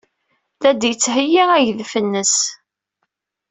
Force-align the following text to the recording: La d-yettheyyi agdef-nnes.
La 0.61 0.71
d-yettheyyi 0.73 1.43
agdef-nnes. 1.57 2.35